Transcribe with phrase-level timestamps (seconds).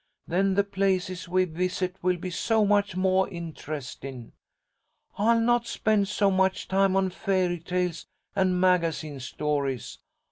[0.27, 4.31] Then the places we visit will be so much moah interestin'.
[5.19, 9.99] I'll not spend so much time on fairy tales and magazine stories.